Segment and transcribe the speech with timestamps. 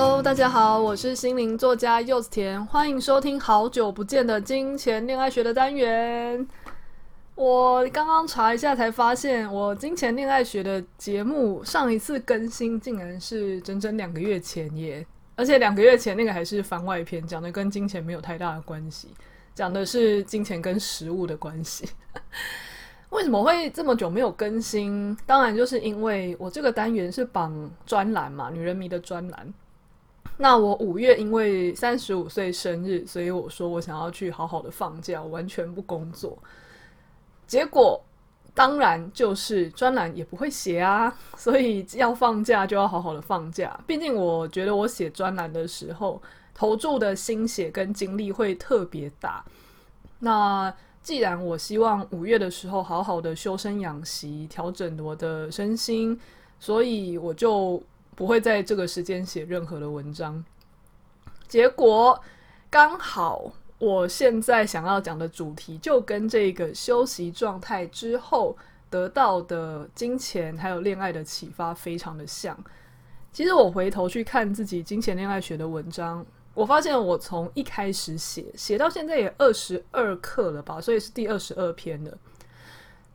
[0.00, 6.46] Hello，大家好，我是心灵作家柚子甜，欢迎收听好久不见的金钱恋爱学的单元。
[7.34, 15.04] 我刚刚查一下才发现，我金钱恋爱学的节目上一次更新竟然是整整两个月前耶。
[15.34, 19.08] 而且两个月前那个还是番外篇，讲的跟金钱没有太大的关系，
[19.52, 21.88] 讲的是金钱跟食物的关系。
[23.10, 25.18] 为什么会这么久没有更新？
[25.26, 29.52] 当然就是因为我这个单元是绑专栏嘛，女人迷的专栏。
[30.38, 36.38] 那我五月因为三十五岁生日，所以我说我想要去好好的放假，完全不工作。
[37.46, 38.02] 结果。
[38.54, 43.78] 当然，就是专栏也不会写啊，所以要放假就要好好的放假。
[43.86, 46.20] 毕竟我觉得我写专栏的时候
[46.52, 49.44] 投注的心血跟精力会特别大。
[50.18, 56.18] 那既然我希望五月的时候好好的修身养息，调整我的身心，
[56.58, 57.80] 所以我就
[58.18, 60.44] 不会在这个时间写任何的文章。
[61.46, 62.20] 结果
[62.68, 63.52] 刚好。
[63.80, 68.58] 我现在想要讲的主题，就跟这个休息状态之后
[68.90, 72.58] 得到的金钱还有恋爱的启发非常的像。
[73.32, 82.18] 其实我回头去看自己金钱恋爱学的文章，我发现我从一开始写写到现在也二十二课了吧，所以是第二十二篇了。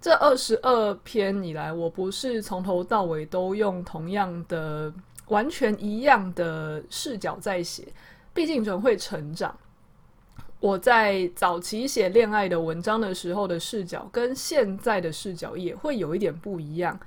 [0.04, 4.94] 这二十二篇以来，我不是从头到尾都用同样的、
[5.28, 7.88] 完全一样的视角在写，
[8.34, 9.58] 毕竟人会成长。
[10.60, 17.00] 我在早期写恋爱的文章的时候的视角，跟现在的视角也会有一点不一样，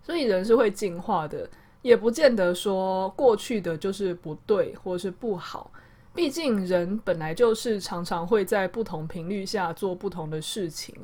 [0.00, 1.50] 所以人是会进化的，
[1.82, 5.72] 也不见得说过去的就是不对或是不好。
[6.14, 10.94] 毕竟人本来就是常常会在不同频率下做不同的事情，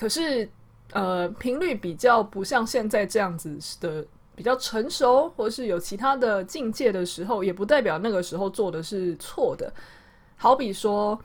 [0.00, 0.48] 可是
[0.94, 4.02] 呃频率比较不像现在这样子的
[4.34, 9.70] 比较成熟，或是有其他的境界的时候，也不代表那个时候做的是错的。
[10.38, 11.20] 好比说，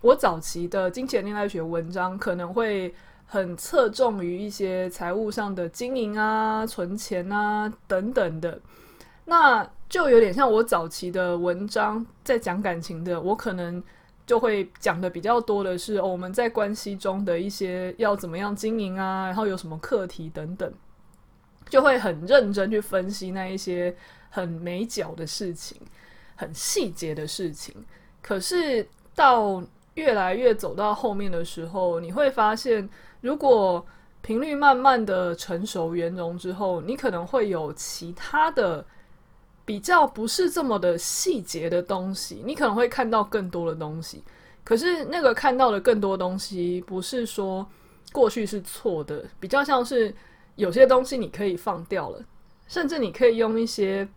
[0.00, 2.94] 我早期的金钱恋爱学文章可能会
[3.26, 8.58] 很侧重于一些财务上的经营啊、存钱啊等等的，
[9.26, 13.82] 那就有点像我早期的文章在讲感情的，我可能
[14.26, 20.72] 就会讲的比较多的是，我们在关系中的一些要怎么样经营啊，然后有什么课题等等，
[21.68, 23.94] 就会很认真去分析那一些
[24.30, 25.76] 很美角的事情、
[26.36, 27.74] 很细节的事情。
[28.22, 29.62] 可是到
[29.94, 32.88] 越来越走到后面的时候，你会发现，
[33.20, 33.84] 如果
[34.22, 38.84] 频率慢慢的成熟圆融之后，你可能会有其他的
[39.64, 44.22] 比较不是这么的细节的东西，你可能会看到更多的东西。
[44.62, 47.66] 可是那个看到的更多东西，不是说
[48.12, 50.14] 过去是错的，比较像是
[50.56, 52.24] 有些东西你可以放掉了，
[52.66, 54.08] 甚至你可以用一些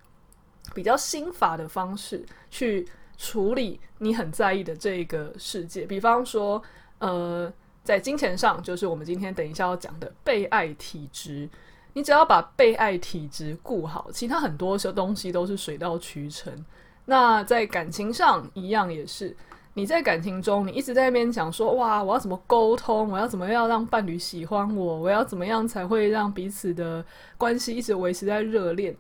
[0.74, 2.88] 比较心法的方式去。
[3.20, 6.62] 处理你很在意的这个世界，比方说，
[7.00, 7.52] 呃，
[7.84, 11.50] 在金钱上，就是我们今天等一下要讲的被爱体质。
[11.98, 16.54] 你只要把被爱体质顾好，其他很多些东西都是水到渠成。
[17.06, 19.36] 那在感情上一样也是，
[19.74, 27.04] 你在感情中，你一直在那边讲说，哇，我要怎么沟通，我要怎么样让伴侣喜欢我，我要怎么样才会让彼此的
[27.36, 28.96] 关系一直维持在热恋，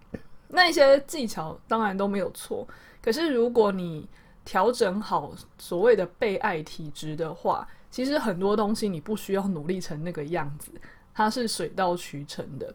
[0.47, 2.67] 那一些技巧当然都没有错。
[2.99, 4.09] 可是，如果你
[4.43, 10.71] 调整好所谓的被爱体质的话，其实很多东西你不需要努力成那个样子，
[11.13, 12.73] 它是水到渠成的。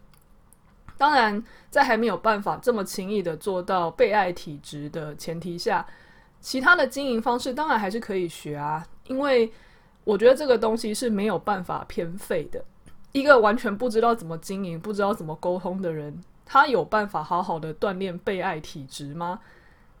[0.97, 5.85] 当然，在还没有办法这么轻易的做到被爱体质的前提下，
[6.39, 8.85] 其他的经营方式当然还是可以学啊。
[9.07, 9.51] 因为
[10.03, 12.63] 我觉得这个东西是没有办法偏废的。
[13.11, 19.39] 一个完全不知道怎么经营、不知道怎么沟通的人，他有办法好好的锻炼被爱体质吗？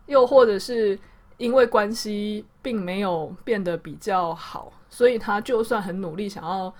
[0.07, 0.97] 又或者是
[1.37, 6.73] 因为关系并没有变得比较好，所以他就算很努力想要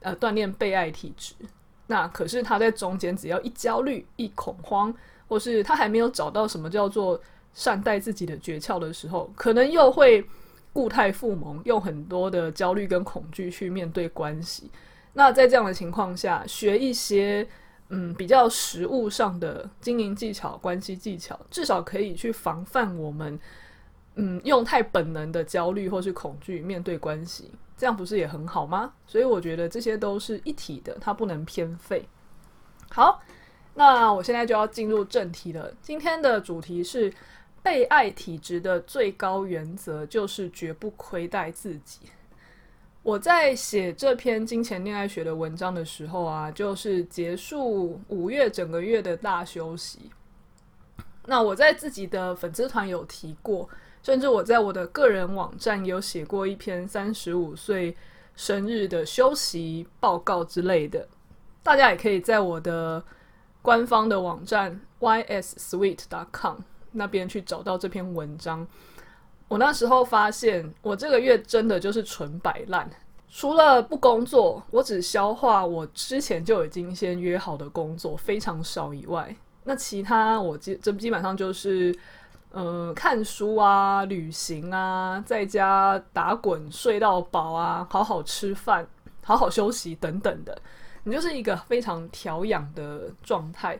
[0.00, 1.34] 呃锻炼被爱体质，
[1.92, 4.94] 那可是他在中间只要一焦虑、一恐慌，
[5.28, 7.20] 或是他还没有找到什么叫做
[7.52, 10.26] 善待自己的诀窍的时候，可能又会
[10.72, 14.70] 故态复萌，用很多的焦虑跟恐惧去面对关系。
[15.12, 17.46] 那在这样的情况下，学一些。
[17.94, 23.38] 嗯比较实务上的经营技巧、关系技巧，至少可以去防范我们
[24.14, 28.92] 嗯用太本能的焦虑或是恐惧面对关系，这样不是也很好吗？
[29.06, 32.06] 所以我觉得这些都是一体的，它不能偏废。
[32.90, 33.22] 好，
[33.74, 35.72] 那我现在就要进入正题了。
[35.80, 37.12] 今天的主题是
[37.62, 42.00] 被爱体质的最高原则，就是绝不亏待自己。
[43.02, 50.10] 我在写这篇金钱恋爱学的文章的时候啊，就是结束五月整个月的大休息。
[51.24, 53.68] 那我在自己的粉丝团有提过，
[54.02, 57.96] 甚至我在我的个人网站有写过一篇三十五岁
[58.34, 61.08] 生日的休息报告之类的。
[61.62, 63.02] 大家也可以在我的
[63.62, 66.56] 官方的网站 yssweet.com
[66.90, 68.66] 那边去找到这篇文章。
[69.48, 72.90] 我那时候发现，我这个月真的就是纯摆烂，
[73.28, 81.94] 除了不工作，我只消化我之前就已经先约好的工作非常少以外，那其他我基这基本上就是，
[82.52, 88.86] 呃，看书啊、旅行啊、在家打滚睡到饱啊、好好吃饭、
[89.24, 90.56] 好好休息等等的，
[91.04, 93.78] 你就是一个非常调养的状态。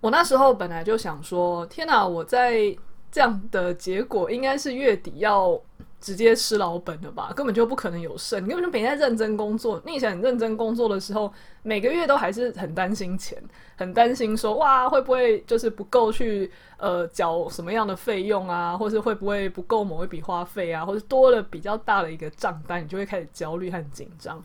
[0.00, 2.76] 我那时候本来就想说，天哪，我在。
[3.14, 5.56] 这样的结果应该是月底要
[6.04, 7.32] 直接吃老本了吧？
[7.34, 9.80] 根本就不可能有剩，你根本就没在认真工作。
[9.86, 13.42] 你以前很认真工作的时候，每个月都还是很担心钱，
[13.76, 24.44] 很担心说哇会不会就是不够去呃缴什么样的费用啊，或是会不会不够某一笔花费啊，或是多了比较大的一个账单，你就会开始焦虑和紧张。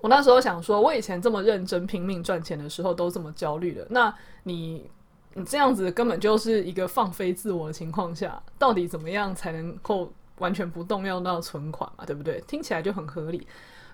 [0.00, 4.14] 我那时候想说，我以前这么认真拼命赚钱的时候都这么焦虑的，那
[4.44, 4.90] 你？
[5.34, 12.04] 你这样子根本就是一个放飞自我的情况下，到底怎么样才能够完全不动用到存款嘛？
[12.04, 12.42] 对不对？
[12.48, 13.46] 听起来就很合理。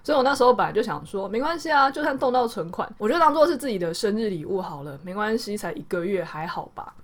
[0.03, 6.94] 所以我那时候本来就想说，没关系啊，就算动到存款，我就当做是自己的生日礼物好了，没关系，才一个月还好吧。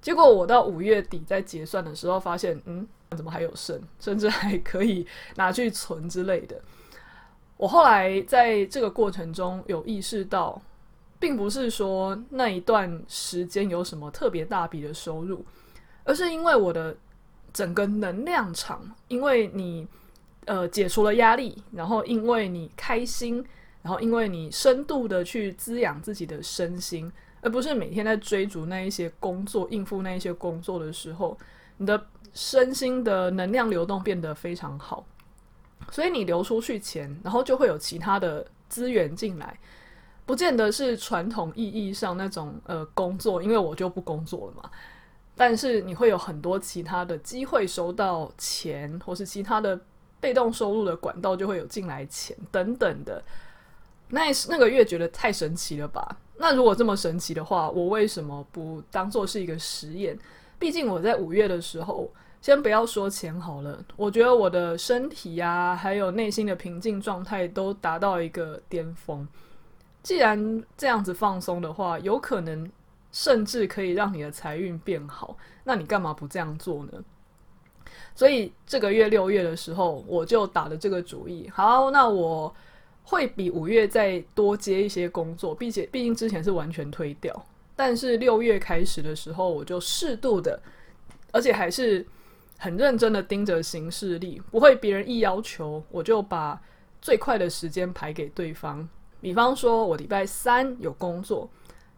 [0.00, 2.86] 结果我到五月底在结算的时候发现，嗯，
[3.16, 5.04] 怎么还有剩，甚至还可以
[5.34, 6.60] 拿去存之类的。
[7.56, 10.62] 我后来在这个过程中有意识到。
[11.20, 15.44] 并不是说那一段时间有什么特别大笔的收入，
[16.02, 16.96] 而是因为我的
[17.52, 19.86] 整个能量场，因为你
[20.46, 23.44] 呃解除了压力，然后因为你开心，
[23.82, 27.12] 然后因为你深度的去滋养自己的身心，
[27.42, 31.36] 而不是每天在追逐那一些工作，应付那一些工作的时候，
[31.76, 32.02] 你的
[32.32, 35.04] 身心的能量流动变得非常好，
[35.90, 39.58] 所以你流出去钱，然后就会有其他的资源进来。
[40.30, 44.70] 不见得是传统意义上那种呃工作，因为我就不工作了嘛。
[45.36, 49.76] 但是你会有很多其他的机会收到钱，或是其他的
[50.20, 53.20] 被动收入的管道就会有进来钱等等的。
[54.10, 56.16] 那那个月觉得太神奇了吧？
[56.36, 60.16] 那如果这么神奇的话，我为什么不当做是一个实验？
[60.60, 62.08] 毕竟我在五月的时候，
[62.40, 69.26] 先不要说钱好了，我觉得我的身体呀，还有内心的平静状态都达到一个巅峰。
[70.02, 72.70] 既然这样子放松的话，有可能
[73.12, 76.92] 甚至可以让你的财运变好，那你干嘛不这样做呢？
[78.14, 81.50] 所以这个月六月的时候，我就打了这个主意。
[81.52, 82.54] 好，那我
[83.02, 87.46] 会比五月再多接一些工作，并且毕竟之前是完全推掉。
[87.74, 90.60] 但是六月开始的时候，我就适度的，
[91.32, 92.06] 而且还是
[92.58, 96.60] 很认真的盯着行事历，不会别人一要求，我就把
[97.00, 98.88] 最快的时间排给对方。
[99.20, 101.50] 比方说，我礼拜三有工作，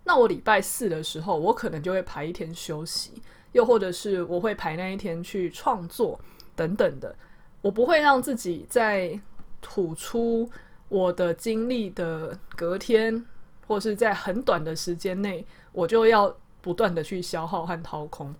[0.04, 3.12] 那我礼拜四的时候，我可能就会排一天休息，
[3.52, 6.18] 又或者是我会排那一天去创作
[6.56, 7.14] 等等的。
[7.60, 9.18] 我不会让自己在
[9.60, 10.50] 吐出
[10.88, 13.24] 我的精力的隔天，
[13.66, 18.34] 或是在很短的时间内，我就要不断的去消耗和掏空。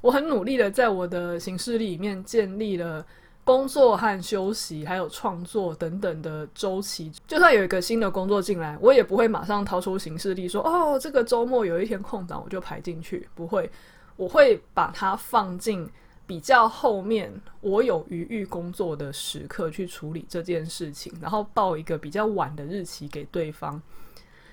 [0.00, 3.06] 我很努力的在我的行事历里面建立了。
[3.44, 13.70] 工作和休息，还有创作等等的周期，就算有一个新的工作进来，我也不会马上掏出行事历说：“哦，这个周末有一天空档，我就排进去。”不会，
[14.16, 15.86] 我会把它放进
[16.26, 23.80] 比较后面，我有余裕工作的时刻去处理这件事情，然后报一个比较晚的日期给对方。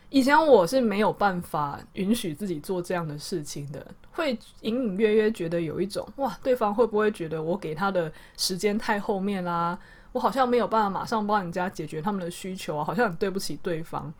[0.10, 9.77] 以前我是没有办法允许自己做这样的事情的，会隐隐约约觉得有一种哇，对方会不会觉得我给他的时间太后面啦？
[10.12, 14.13] 我好像没有办法马上帮人家解决他们的需求啊，好像很对不起对方。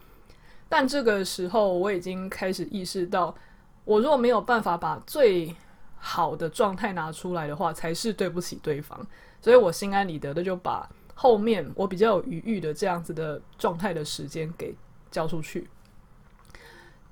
[0.70, 3.36] 但这个时候我已经开始意识到，
[3.84, 5.56] 我如果没有办法把最
[5.98, 9.06] 好的状态拿出来的话，才是对不起对方。
[9.42, 14.76] 所以我心安理得的就把后面我比较有余裕的这样子的状态的时间给。
[15.12, 15.68] 交出去。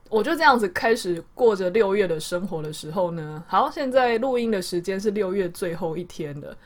[0.10, 6.58] 我就这样子开始过着六月的生活的时候呢，好，现在录音的时间是六月最后一天了。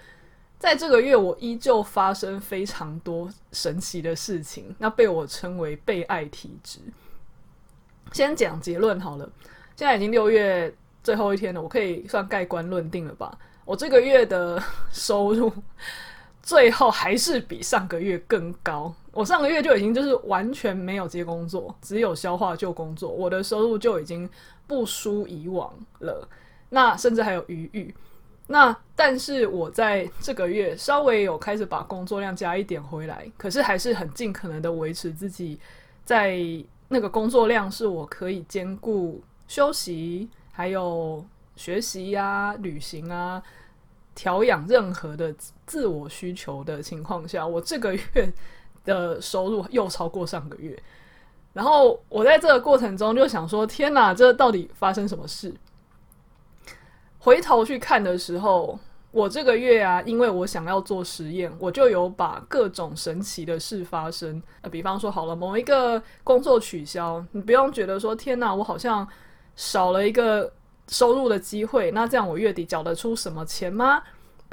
[0.57, 6.79] 在这个月，我依旧发生非常多神奇的事情，那被我称为被爱体质。
[8.13, 9.29] 先讲结论好了，
[9.75, 10.73] 现在已经六月
[11.03, 13.37] 最后一天了，我可以算盖棺论定了吧？
[13.65, 15.51] 我这个月的收入
[16.43, 18.93] 最后还是比上个月更高。
[19.11, 24.29] 我上个月就已经就是完全没有接工作，只有消化旧工作，我的收入就已经
[24.67, 26.27] 不输以往了。
[26.69, 27.95] 那甚至还有余裕。
[28.47, 35.57] 那但是我在这个月稍微有开始把工作量加一点回来，可是还是很尽可能的维持自己
[36.03, 36.37] 在
[36.89, 41.23] 那个工作量是我可以兼顾休息，还有
[41.55, 43.41] 学习呀、旅行啊、
[44.13, 45.33] 调养任何的
[45.73, 48.33] 自我需求的情况下，我这个月。
[48.85, 50.77] 的收入又超过上个月，
[51.53, 55.53] 然后我在这个过程中就想说：天哪，这到底发生什么事？
[57.17, 58.77] 回头去看的时候，
[59.11, 64.43] 我这个月啊，因为我想要做实验，我就有把各种神奇的事发生。
[64.59, 69.07] 呃，比方说，好了，某一个工作取消，你不用觉得说：天哪，我好像
[69.55, 70.51] 少了一个
[70.89, 71.89] 收入的机会。
[71.91, 74.03] 那这样我月底缴得出什么钱吗？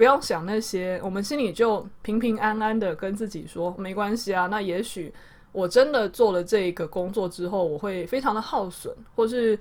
[0.00, 4.46] 不要想那些，我们心里就平平安安的跟自己说没关系啊。
[4.46, 5.12] 那也许
[5.52, 9.58] 我真的做了这个工作之后，我会非常的耗损，或是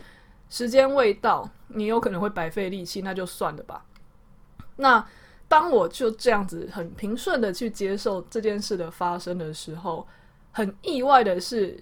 [0.49, 3.83] 时间未到，你有可能会白费力气，那就算了吧。
[4.77, 5.05] 那
[5.49, 10.07] 当我就这样子很平顺的去接受这件事的发生的时候，
[10.53, 11.77] 很意外的是，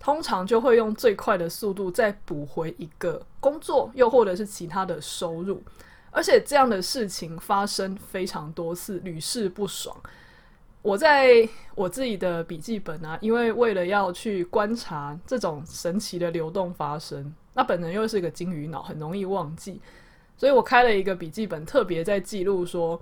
[0.00, 5.62] 通常就会用最快的速度再补回一个工作，又或者是其他的收入。
[6.10, 9.94] 而且这样的事情发生非常多次，屡试不爽。
[10.80, 19.80] 我在我自己的笔记本啊，因为为了要去观察这种神奇的流动发生，那本人又是一个金鱼脑，很容易忘记，
[20.36, 23.00] 所以我开了一个笔记本，特别在记录说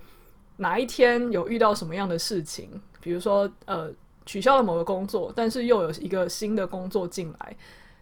[0.56, 2.68] 哪一天有遇到什么样的事情，
[3.00, 3.90] 比如说呃
[4.24, 7.56] 取消了某个工作，但是又有一个新的工作进来，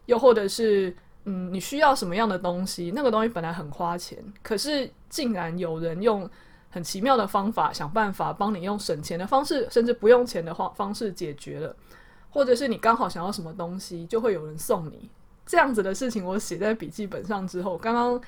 [0.07, 0.97] 又或者是。
[1.27, 2.93] 嗯，你需要什么样的东西？
[2.95, 6.29] 那个东西本来很花钱，可是竟然有人用
[6.69, 11.75] 很奇妙的方法想办法帮你用省钱的方式，甚至不用钱的方方式解决了。
[12.29, 15.09] 或者是你刚好想要什么东西，就会有人送你。
[15.47, 18.21] 这样子的事情我写在笔记本上之后，刚刚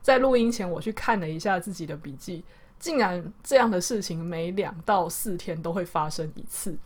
[0.00, 2.42] 在录音前我去看了一下自己的笔记，
[2.78, 6.78] 竟然这样的事情每两到四天都会发生一次，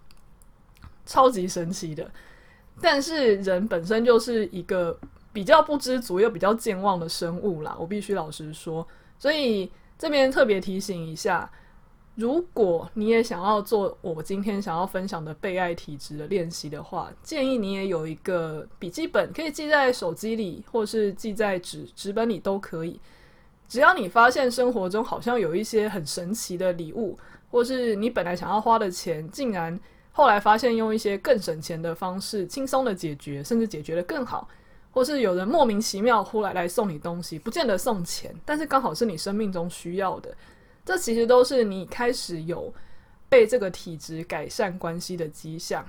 [1.06, 2.10] 超级神奇的。
[2.80, 4.98] 但是人本身就是一个。
[5.32, 8.86] 比较不知足又比较健忘的生物啦，我必须老实说。
[9.18, 11.50] 所以这边特别提醒一下，
[12.16, 23.00] 如果你也想要做我今天想要分享的被爱体质的练习的话，建议你也有一个笔记本，可以记在手机里，或是记在纸纸本里都可以。
[23.68, 27.18] 只要你发现生活中好像有一些很神奇的礼物，
[27.50, 29.78] 或是你本来想要花的钱，竟然
[30.10, 34.46] 后来发现用一些更省钱的方式轻松的解决，甚至解决得更好。
[34.92, 40.32] 或是有人莫名其妙忽然来送你东西，不见得送钱，但是刚好是你生命中需要的，
[40.84, 42.72] 这其实都是你开始有
[43.28, 45.84] 被这个体质改善关系的迹象。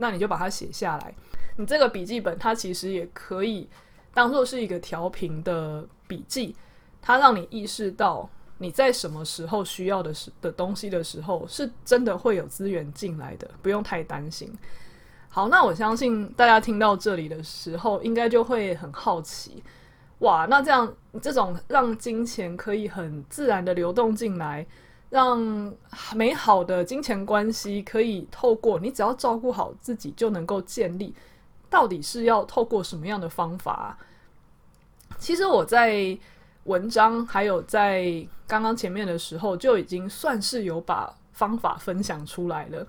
[0.00, 1.14] 那你就把它写下来，
[1.56, 3.68] 你这个笔记本它其实也可以
[4.12, 6.54] 当做是一个调频的笔记，
[7.00, 14.52] 它让你意识到你在什么时候需要的时的东西的时候，是真的会有资源进来的，不用太担心。
[15.30, 19.62] 好，那我相信大家听到这里的时候，应该就会很好奇，
[20.20, 20.92] 哇，那这样
[21.22, 24.66] 这种让金钱可以很自然的流动进来，
[25.10, 25.72] 让
[26.14, 31.14] 美好的金钱关系可以透过你只要照顾好自己就能够建立，
[31.70, 33.96] 到底是要透过什么样的方法？
[35.18, 36.18] 其实我在
[36.64, 42.86] 文章还有在刚刚前面的时候，就已经算是有把方法分享出来了。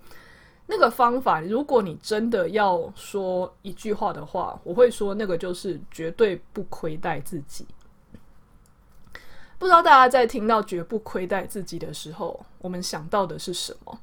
[0.71, 7.65] 那个方法，如果你真的要说一句话的话，我会说那个就是绝对不亏待自己。
[9.57, 13.99] 不知道大家在听到“绝不亏待自己”的时候，我们想到的是什么？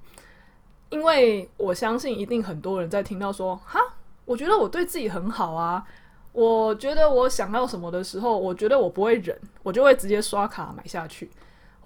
[0.90, 3.80] 因为我相信一定很多人在听到说“哈，
[4.24, 5.86] 我觉得我对自己很好啊，
[6.32, 11.30] 我觉得我想要什么的时候，我觉得我不会忍，我就会直接刷卡买下去。”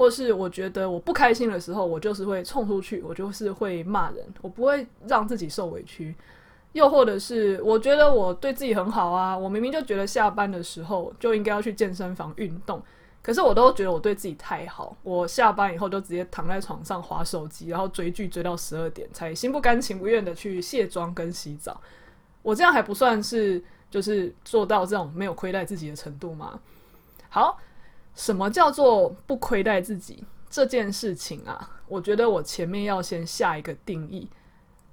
[0.00, 6.14] 或是我觉得我不开心的时候，我就是会冲出去，我就是会骂人，我不会让自己受委屈。
[6.72, 12.82] 又或者是我觉得我对自己很好啊，我明明就觉得下班的时候就应该要去健身房运动，
[13.20, 21.78] 可是我都觉得我对自己太好，我下班以后就直接躺在床上划手机，然后追剧追到十二点，才心不甘情不愿的去卸妆跟洗澡。
[22.40, 26.58] 我这样还不算是就是做到这种没有亏待自己的程度吗？
[27.28, 27.58] 好，
[28.14, 31.70] 什么叫做不亏待自己这件事情啊？
[31.88, 34.28] 我觉得我前面要先下一个定义，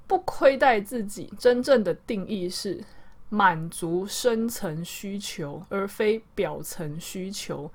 [0.07, 2.83] 不亏待自己真正的定义是
[3.29, 7.69] 满足深层需求，而非表层需求，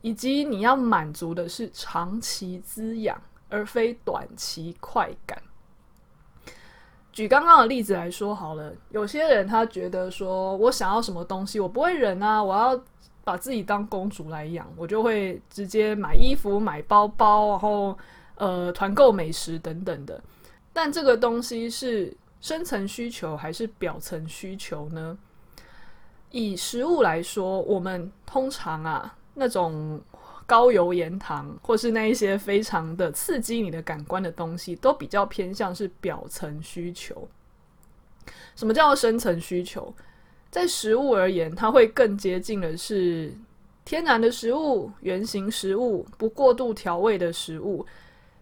[0.00, 5.42] 以及你要满足的是长期滋养，而非短期快感。
[7.12, 12.80] 举刚刚的例子来说好了，有些人他觉得说，我想要什么东西，我不会忍啊，我要
[13.28, 17.98] 把自己当公主来养，我就会直接买衣服、买包包，然后
[18.36, 20.20] 呃团购美食等等的。
[20.72, 25.18] 但这个东西是深层需求还是表层需求呢？
[26.30, 30.00] 以食物来说，我们通常啊那种。
[30.48, 37.28] 高油盐糖，或是那一些非常的刺激你的感官的东西，都比较偏向是表层需求。
[38.56, 39.94] 什么叫做深层需求？
[40.50, 43.32] 在食物而言，它会更接近的是
[43.84, 47.84] 天然的食物、原型食物、不过度调味的食物。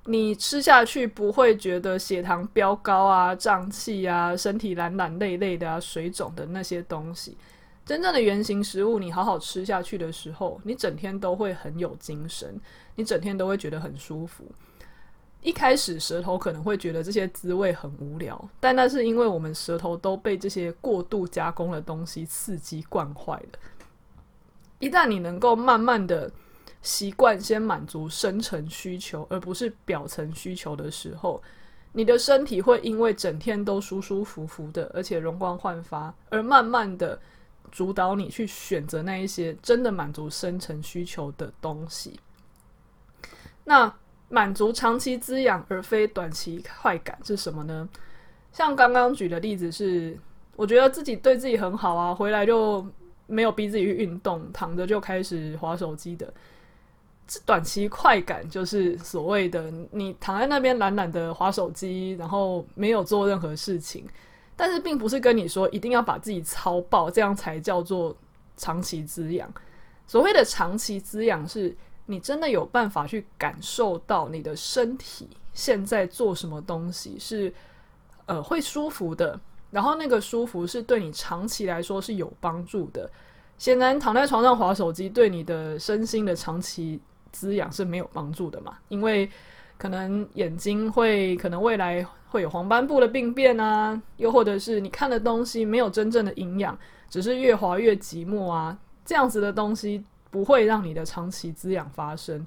[0.09, 7.37] 你吃下去不会觉得血糖飙高啊、胀气啊、身体懒懒累累的啊、水肿的那些东西。
[7.85, 12.61] 真正的原型食物，你好好吃下去的时候，你整天都会很有精神，
[12.95, 14.45] 你整天都会觉得很舒服。
[15.43, 23.59] 一开始舌头可能会觉得这些滋味很无聊，但那是因为我们舌头都被这些过度加工的东西刺激惯坏了。
[24.79, 26.31] 一旦你能够慢慢的
[26.83, 31.43] 习惯先满足深层需求，而不是表层需求的时候，
[31.93, 37.19] 你的身体会因为整天都舒舒服服的，而且容光焕发，而慢慢的。
[37.73, 42.19] 主导你去选择那一些真的满足深层需求的东西。
[43.65, 43.93] 那
[44.29, 47.89] 满足长期滋养而非短期快感是什么呢？
[48.53, 50.19] 像刚刚举的例子是，
[50.57, 52.87] 我觉得自己对自己很好啊，回来就
[53.27, 56.33] 没有逼自己去运动，躺着就开始划手机的。
[57.29, 64.07] 这短期快感就是所谓的你躺在那边懒懒的划手机，然后没有做任何事情。
[64.57, 68.17] 但是并不是跟你说一定要把自己操爆，这样才叫做
[68.57, 69.53] 长期滋养。
[70.07, 77.53] 所谓的长期滋养，是你真的有办法去感受到你的身体现在做什么东西是
[78.27, 79.39] 呃会舒服的，
[79.71, 83.11] 然后那个舒服是对你长期来说是有帮助的。
[83.59, 87.01] 显然躺在床上滑手机对你的身心的长期
[87.33, 89.31] 滋养是没有帮助的嘛，因为
[89.77, 92.07] 可能眼睛会，可能未来。
[92.29, 96.77] 会有黄斑部的病变啊，又或者是你看的东西没有真正的营养，
[97.09, 102.47] 只是越滑越寂寞啊，这样子的东西不会让你的长期滋养发生。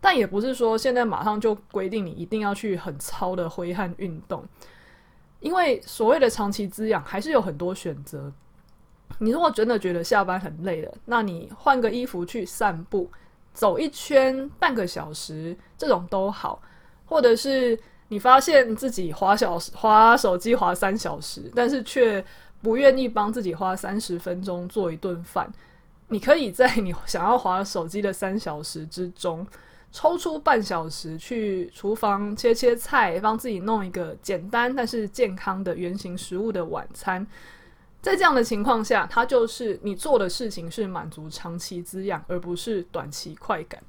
[0.00, 4.44] 但也不是说现在马上就规定你一定要去很操的挥汗运动，
[5.40, 8.32] 因为所谓的长期滋养还是有很多选择。
[9.18, 13.10] 你如果真的觉得下班很累了，那你换个衣服去散步，
[13.54, 16.60] 走一圈半个小时，这种都好，
[17.06, 17.78] 或者是。
[18.08, 22.22] 你发现自己滑小时滑手机滑三小时，但是却
[22.60, 25.50] 不愿意帮自己花三十分钟做一顿饭。
[26.12, 29.46] 你可以在你想要滑手机的三小时之中，
[29.90, 37.26] 抽出半小时去厨房切切菜，帮自己弄一个简单但是健康的原型食物的晚餐。
[38.00, 43.82] 在这样的情况下，它就是你做的事情是满足长期滋养，而不是短期快感。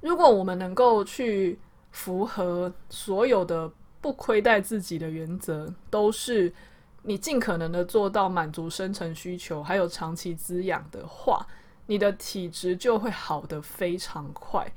[0.00, 1.58] 如果我们能够去。
[1.94, 3.70] 符合所有的
[4.00, 6.50] 不亏待自己的原则，都是
[7.02, 11.46] 你尽可能的做到满足深层需求，还有长期滋养的话，
[11.86, 14.72] 你的体质就会好得非常快。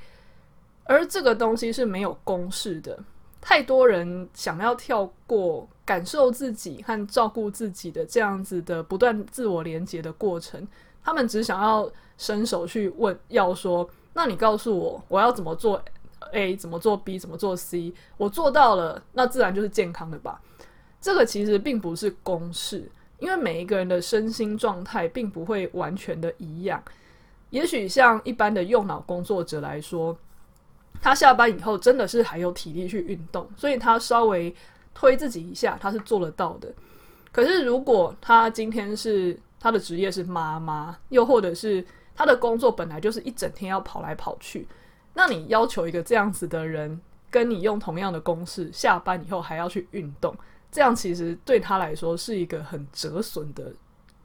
[0.83, 2.99] 而这个东西是没有公式的，
[3.41, 10.67] 太多人想要跳过感受自己和照顾自己的这样子的不断自我连接的过程，
[11.03, 15.81] 他们只想要伸手去问，要说，那你告诉我，我要怎么做
[16.31, 20.41] ？A 怎么做，B 怎么做，C 我做到了，那自然就是健康的吧？
[21.06, 22.89] 这个其实并不是公式，
[23.20, 26.84] 因为每一个人的身心状态并不会完全的一样。
[27.52, 30.18] 也许像一般的用脑工作者来说，
[31.00, 34.52] 他下班以后真的是还有体力去运动，所以他稍微
[34.96, 36.74] 推自己一下，他是做得到的。
[37.32, 44.68] 可是如果他今天是他的职业是妈妈，又或者是他的工作本来就是一整天要跑来跑去。
[45.13, 50.36] 那你要求一个这样子的人跟你用同样的公式，下班以后还要去运动，
[50.75, 53.71] 这样其实对他来说是一个很折损的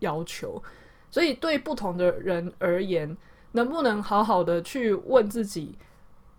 [0.00, 0.60] 要求。
[1.08, 3.16] 所以对不同的人而言，
[3.52, 5.78] 能不能好好的去问自己，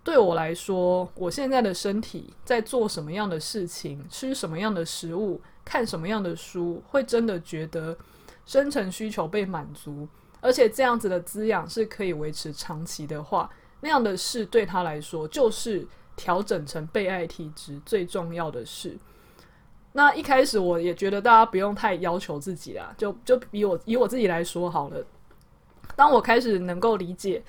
[0.04, 7.98] 对我来说，我现在的身体在做什么样的事情，吃什么样的食物，看什么样的书，会真的觉得
[8.46, 10.06] 深层需求被满足，
[10.42, 18.98] 而且这样子的滋养是可以维持长期的话，那样的事对他来说就是调整成被爱体质最重要的事。
[19.94, 25.06] 那一开始我也觉得大家不用太要求自己啦，就就以我以我自己来说好了。
[25.98, 27.44] 当我开始能够理解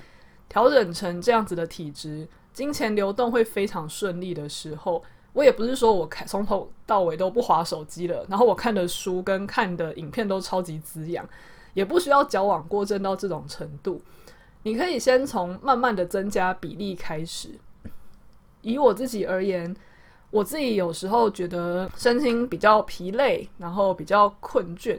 [0.48, 5.00] 调整成这样子的体质，金钱流动会非常顺利的时候，
[5.32, 11.24] 我也不是说我开从头到尾都不划手机了，然后我看的书跟看的影片都超级滋养，
[11.74, 14.02] 也不需要矫枉过正到这种程度。
[14.64, 17.50] 你可以先从慢慢的增加比例开始。
[18.62, 19.76] 以我自己而言。
[20.32, 24.98] 我自己有时候觉得身心比较疲累，然后比较困倦，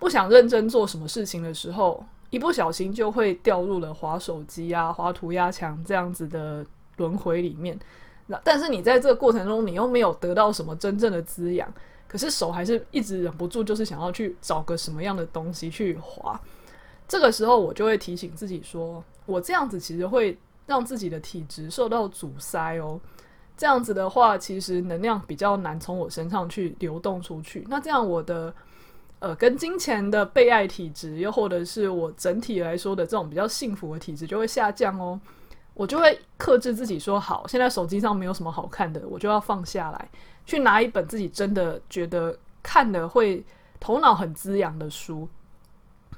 [0.00, 7.78] 不想认真做什么事情的时候，一不小心就会掉入了滑手机啊、滑涂鸦墙这样子的轮回里面。
[8.26, 11.72] 那但是你在这个过程中，你又没有得到什么真正的滋养，
[12.08, 16.38] 可是手还是一直忍不住，就是想要去找个什么样的东西去滑。
[17.06, 23.00] 这个时候，我就会提醒自己说，我这样子其实会让自己的体质受到阻塞哦。
[23.62, 27.64] 这样子的话，其实能量比较难从我身上去流动出去。
[27.68, 28.52] 那这样我的
[29.20, 35.20] 呃，跟金钱的被爱体质，又或者是我整体来说的这种比较幸福的体质，就会下降哦。
[35.74, 40.10] 我就会克制自己说，好，现在手机上没有什么好看的，我就要放下来，
[40.44, 43.44] 去拿一本自己真的觉得看了会
[43.78, 45.28] 头脑很滋养的书。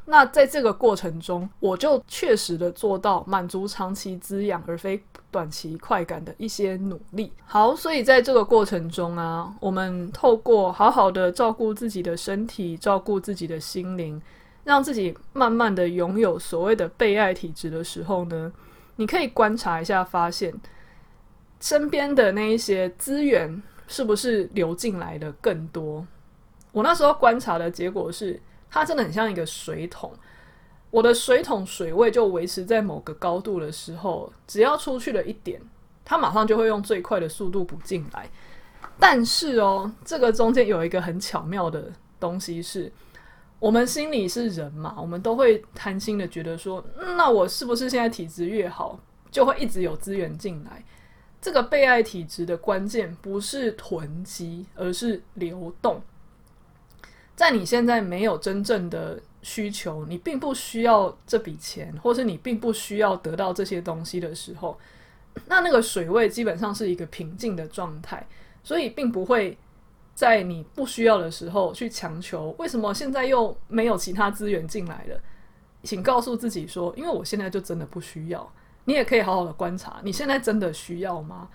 [0.07, 5.05] 那在这个过程中，我就确实的做到满足长期滋养而非
[5.35, 7.33] 短期快感的一些努力。
[7.45, 14.23] 好，所以在这个过程中啊，我们透过好好的照顾自己的身体，照顾自己的心灵，
[14.63, 18.53] 让自己慢慢的拥有所谓的被爱体质的时候呢，
[18.95, 20.55] 你可以观察一下，发现
[21.59, 26.07] 身边的那一些资源是不是流进来的更多。
[26.71, 28.41] 我那时候观察的结果是。
[28.71, 30.13] 它真的很像一个水桶，
[30.95, 35.61] 我的水桶水位就维持在某个高度的时候，只要出去了一点，
[36.05, 38.31] 它马上就会用最快的速度补进来。
[38.97, 42.93] 但是哦，这个中间有一个很巧妙的东西是，
[43.59, 46.85] 我们心里是人嘛，我们都会贪心的觉得说，
[47.17, 49.01] 那我是不是现在体质越好，
[49.33, 50.85] 就会一直有资源进来？
[51.43, 56.01] 这个被爱体质的关键不是囤积，而是流动。
[57.35, 64.77] 在你现在没有真正的需求，你并不需要这笔钱，或是你并不需要得到这些东西的时候，
[65.47, 68.27] 那那个水位基本上是一个平静的状态，
[68.63, 69.57] 所以并不会
[70.15, 72.53] 在你不需要的时候去强求。
[72.59, 75.21] 为什么现在又没有其他资源进来了？
[75.83, 78.51] 请告诉自己说，因为我现在就真的不需要。
[78.87, 81.49] 你也可以好好的观察，你现在真的需要吗？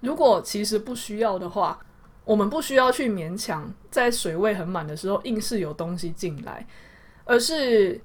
[0.00, 1.78] 如果其实不需要的话，
[2.24, 6.66] 我们不需要去勉强，在水位很满的时候硬是有东西进来，
[7.26, 8.00] 而是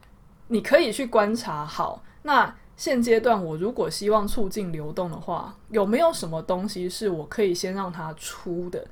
[0.49, 2.03] 你可以去观察好。
[2.23, 8.86] 那现阶段我如果希望促进流动的话，有没有什么东西是我可以先让它出的？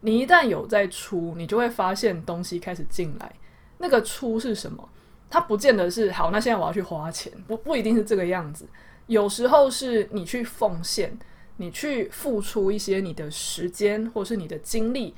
[0.00, 3.30] 你一旦有在出，你就会发现东西开始进来。
[3.76, 4.88] 那个出是什么？
[5.28, 6.30] 它不见得是好。
[6.30, 8.66] 那现在我要去花钱，不不一定是这个样子。
[9.08, 11.18] 有时候是你去奉献。
[11.56, 15.14] 你去付出一些你的时间，或是你的精力，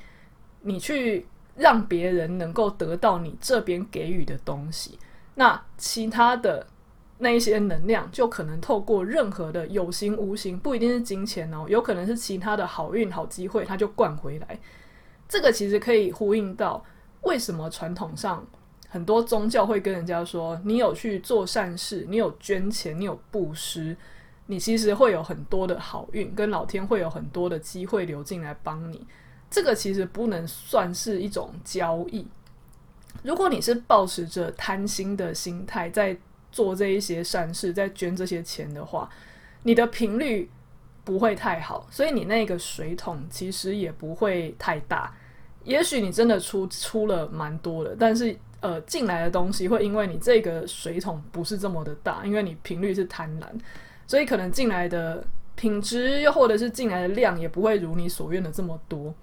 [0.61, 1.25] 你去
[1.57, 4.97] 让别人能够得到你这边给予的东西，
[5.35, 6.65] 那其他的
[7.17, 14.59] 那一些能量就可能透过任何的有形无形，不一定是金钱哦，有可能是其他的好运、好机会，它就灌回来。
[15.27, 16.83] 这个其实可以呼应到
[17.21, 18.45] 为什么传统上
[18.87, 23.97] 很多宗教会跟人家说，你有去做善事，你有捐钱，你有布施。
[24.49, 29.05] 你其实会有很多的好运，跟老天会有很多的机会流进来帮你。
[29.49, 32.27] 这个其实不能算是一种交易。
[33.23, 36.15] 如果你是抱持着贪心的心态在
[36.51, 39.09] 做这一些善事，在捐这些钱的话，
[39.63, 40.49] 你的频率
[41.03, 45.13] 不会太好，所以你那个水桶其实也不会太大。
[45.63, 53.45] 也许你真的出出了蛮多的，但是呃进来的东西会因为你这个水桶不是这么的大，因为你频率是贪婪。
[54.05, 59.13] 所以可能进来的品质，又或者是进来的量，也不会如你所愿的这么多。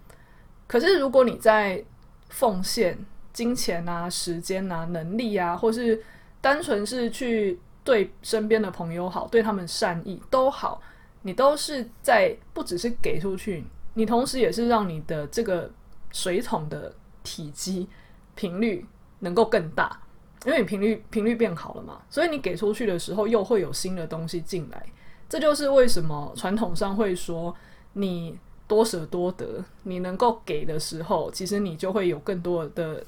[0.67, 1.83] 可是如果你在
[2.29, 2.99] 奉献
[3.33, 6.03] 金钱啊、时间啊、能力啊，或是
[6.41, 10.81] 单纯是去对身边的朋友好，对他们善意都好，
[11.23, 15.71] 你都是在不只是给出去，你同时也是让你的这个
[16.13, 17.89] 水桶的体积
[18.35, 18.87] 频率
[19.21, 20.01] 能够更大。
[20.47, 24.87] 因为你频率频率变好了嘛，所以你给出去的时候又会有新的东西进来。
[25.27, 27.55] 这就是为什么传统上会说，
[27.95, 33.05] 你多舍多得，你能够给的时候，其实你就会有更多的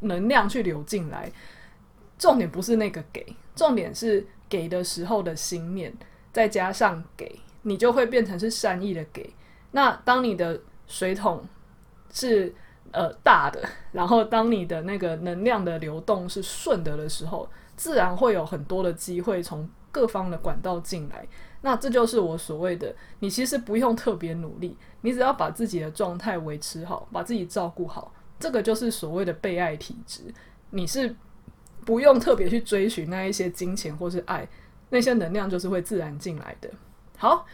[0.00, 1.30] 能量去流进来。
[2.18, 3.24] 重点不是那个给，
[3.56, 5.92] 重点是给的时候的心念，
[6.32, 9.32] 再加上给，你就会变成是善意的给。
[9.72, 11.44] 那当你的水桶
[12.12, 12.54] 是
[12.92, 13.60] 呃大的，
[13.92, 21.26] 然后当你的那个能量的流动是顺的的时候，自然会有很多的机会从各方的管道进来。
[21.64, 30.22] 那这就是我所谓的，你其实不用特别努力，你只要把自己的状态维持好，把自己照顾好，这个就是所谓的被爱体质。
[30.68, 31.16] 你是
[31.86, 34.46] 不用特别去追寻那一些金钱或是爱，
[34.90, 36.68] 那些能量就是会自然进来的。
[37.16, 37.46] 好。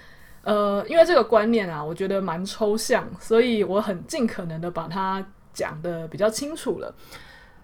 [0.43, 6.95] 呃，因为这个观念啊，我觉得蛮抽象，所以我很尽可能的把它讲得比较清楚了。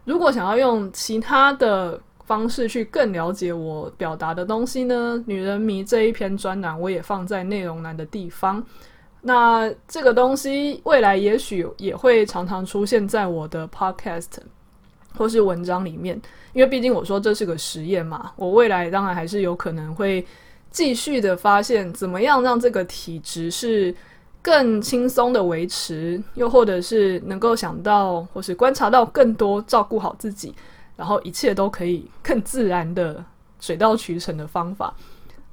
[0.04, 8.62] 如果想要用其他的方式去更了解我表达的东西呢，女人迷这一篇专栏我也放在内容栏的地方。
[9.22, 14.26] 那这个东西未来也许也会常常出现在我的 podcast
[15.16, 16.20] 或是文章里面，
[16.52, 20.26] 因为毕竟我说这是个实验嘛，我未来当然还是有可能会。
[20.68, 23.94] 继续的发现怎么样让这个体质是
[24.42, 30.54] 更轻松的维持，又或者是能够想到或是观察到更多照顾好自己，
[30.96, 33.22] 然后一切都可以更自然的
[33.60, 34.94] 水到渠成的方法，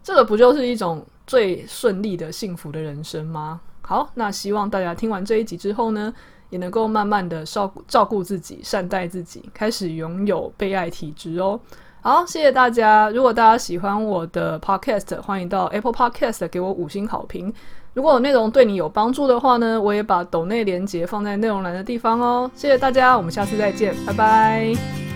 [0.02, 3.60] 这个不就是一种最顺利的幸福的人生吗？
[3.82, 6.14] 好，那希望大家听完这一集之后呢，
[6.50, 11.60] 也能够慢慢的照顾照顾自己，善待自己，开始拥有被爱体质哦。
[12.02, 13.10] 好，谢谢大家。
[13.10, 17.54] 如果大家喜欢我的 podcast，欢迎到 Apple Podcast 给我五星好评。
[17.94, 22.50] 如果内容对你有帮助的话呢，我也把抖内连结放在内容栏的地方哦。
[22.56, 25.13] 谢谢大家，我们下次再见，拜拜。